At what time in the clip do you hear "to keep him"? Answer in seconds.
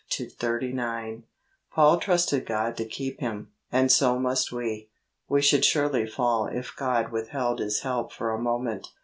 2.77-3.51